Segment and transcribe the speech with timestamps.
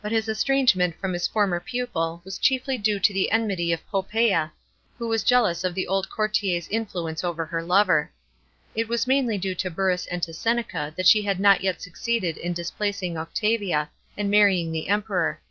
[0.00, 4.50] But his estrangement from his former pupil was chiefly due to the enmity of Poppasa,
[4.96, 8.10] who was jealous of the old courtier's influence over her lover.
[8.74, 12.38] It was mainly due to Burrus and to Seneca that she had not yet succeeded
[12.38, 15.42] in dis placing Octavia, and marrying the Emperor.